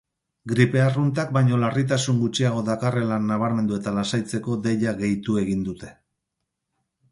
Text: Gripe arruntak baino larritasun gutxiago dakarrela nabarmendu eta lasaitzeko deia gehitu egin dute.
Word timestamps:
Gripe 0.51 0.79
arruntak 0.83 1.33
baino 1.35 1.59
larritasun 1.63 2.21
gutxiago 2.23 2.63
dakarrela 2.71 3.21
nabarmendu 3.27 3.77
eta 3.79 3.95
lasaitzeko 3.99 4.59
deia 4.67 4.97
gehitu 5.05 5.39
egin 5.45 5.65
dute. 5.71 5.95